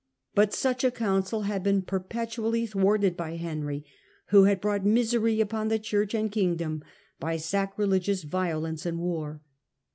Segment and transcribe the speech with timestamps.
[0.33, 3.85] But such a council had been perpetually thwarted by Henry,
[4.29, 6.83] who had brought misery upon the Church and kingdom
[7.19, 9.43] by sacrilegious violence and war.